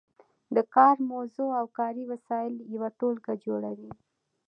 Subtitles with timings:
[0.55, 3.91] د کار موضوع او کاري وسایل یوه ټولګه جوړوي.